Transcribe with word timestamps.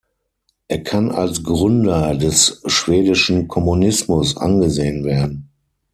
Er 0.67 0.81
kann 0.81 1.11
als 1.11 1.43
Gründer 1.43 2.15
des 2.15 2.63
schwedischen 2.65 3.47
Kommunismus 3.47 4.35
angesehen 4.35 5.03
werden. 5.05 5.49